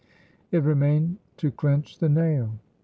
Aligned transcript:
It 0.51 0.63
remained 0.63 1.17
to 1.37 1.51
clinch 1.51 1.99
the 1.99 2.09
nail. 2.09 2.53